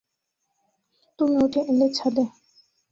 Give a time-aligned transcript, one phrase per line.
[1.19, 2.23] –তুমি উঠে এলে ছাদে।